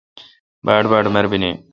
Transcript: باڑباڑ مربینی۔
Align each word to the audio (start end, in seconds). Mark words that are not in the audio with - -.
باڑباڑ 0.65 1.03
مربینی۔ 1.13 1.51